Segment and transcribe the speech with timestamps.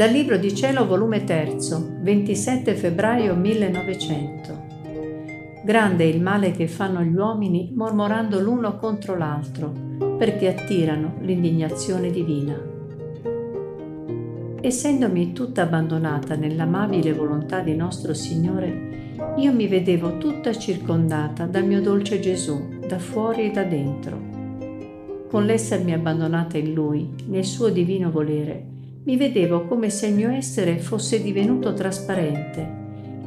[0.00, 1.56] Dal Libro di Cielo, volume 3,
[2.00, 4.66] 27 febbraio 1900.
[5.62, 9.70] Grande è il male che fanno gli uomini mormorando l'uno contro l'altro,
[10.16, 12.58] perché attirano l'indignazione divina.
[14.62, 21.82] Essendomi tutta abbandonata nell'amabile volontà di nostro Signore, io mi vedevo tutta circondata dal mio
[21.82, 24.18] dolce Gesù, da fuori e da dentro.
[25.28, 30.30] Con l'essermi abbandonata in Lui, nel suo divino volere, mi vedevo come se il mio
[30.30, 32.78] essere fosse divenuto trasparente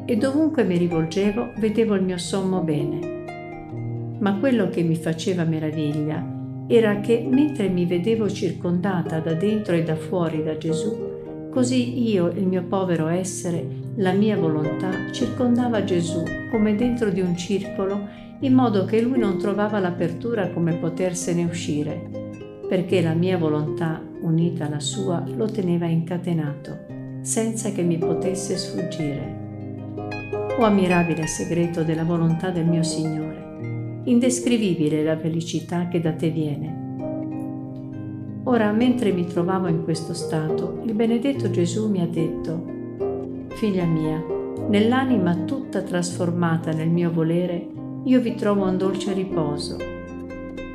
[0.05, 4.17] e dovunque mi rivolgevo vedevo il mio sommo bene.
[4.19, 6.23] Ma quello che mi faceva meraviglia
[6.67, 12.27] era che mentre mi vedevo circondata da dentro e da fuori da Gesù, così io,
[12.27, 18.53] il mio povero essere, la mia volontà, circondava Gesù come dentro di un circolo in
[18.53, 22.21] modo che lui non trovava l'apertura come potersene uscire
[22.67, 26.85] perché la mia volontà, unita alla sua, lo teneva incatenato,
[27.21, 29.41] senza che mi potesse sfuggire.
[30.57, 36.81] O ammirabile segreto della volontà del mio Signore, indescrivibile la felicità che da te viene.
[38.45, 42.71] Ora, mentre mi trovavo in questo stato, il benedetto Gesù mi ha detto,
[43.49, 44.21] Figlia mia,
[44.67, 47.67] nell'anima tutta trasformata nel mio volere,
[48.03, 49.77] io vi trovo un dolce riposo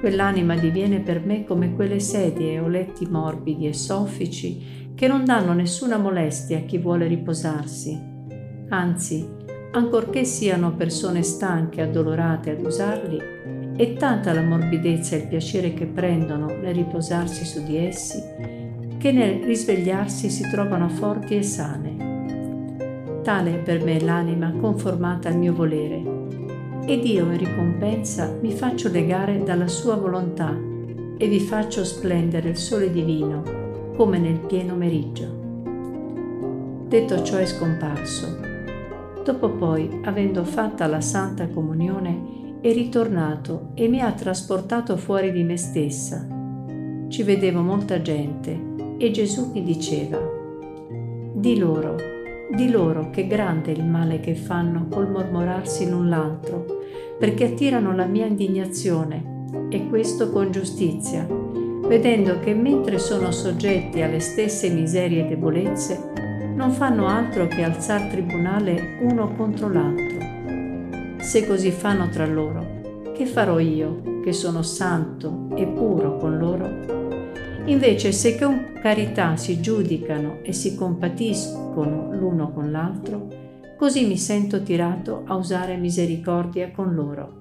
[0.00, 5.52] Quell'anima diviene per me come quelle sedie o letti morbidi e soffici che non danno
[5.52, 8.00] nessuna molestia a chi vuole riposarsi.
[8.68, 9.28] Anzi,
[9.72, 13.18] ancorché siano persone stanche e addolorate ad usarli,
[13.76, 18.20] è tanta la morbidezza e il piacere che prendono nel riposarsi su di essi,
[18.98, 23.20] che nel risvegliarsi si trovano forti e sane.
[23.22, 26.02] Tale è per me l'anima conformata al mio volere,
[26.88, 30.56] ed io in ricompensa mi faccio legare dalla sua volontà
[31.18, 33.42] e vi faccio splendere il sole divino
[33.94, 35.26] come nel pieno meriggio.
[36.88, 38.38] Detto ciò è scomparso.
[39.22, 45.42] Dopo poi, avendo fatta la Santa Comunione, è ritornato e mi ha trasportato fuori di
[45.42, 46.26] me stessa.
[47.06, 48.58] Ci vedevo molta gente
[48.96, 50.18] e Gesù mi diceva,
[51.34, 51.96] di loro,
[52.50, 56.78] di loro che grande è il male che fanno col mormorarsi l'un l'altro
[57.18, 59.36] perché attirano la mia indignazione,
[59.70, 66.12] e questo con giustizia, vedendo che mentre sono soggetti alle stesse miserie e debolezze,
[66.54, 71.16] non fanno altro che alzar tribunale uno contro l'altro.
[71.20, 76.97] Se così fanno tra loro, che farò io, che sono santo e puro con loro?
[77.68, 83.28] Invece se con carità si giudicano e si compatiscono l'uno con l'altro,
[83.76, 87.36] così mi sento tirato a usare misericordia con loro.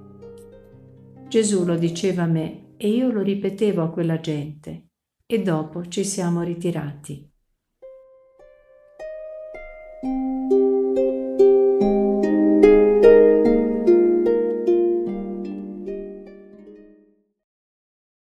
[1.30, 4.88] Gesù lo diceva a me e io lo ripetevo a quella gente
[5.26, 7.37] e dopo ci siamo ritirati.